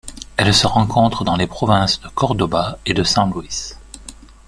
Elle 0.35 0.51
se 0.55 0.65
rencontre 0.65 1.23
dans 1.23 1.35
les 1.35 1.45
provinces 1.45 2.01
de 2.01 2.07
Córdoba 2.07 2.79
et 2.87 2.95
de 2.95 3.03
San 3.03 3.31
Luis. 3.35 3.73